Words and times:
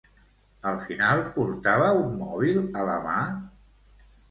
Al 0.71 0.79
final 0.85 1.21
portava 1.35 1.91
un 1.99 2.09
mòbil 2.23 2.59
a 2.83 2.89
la 2.91 2.99
mà? 3.07 3.21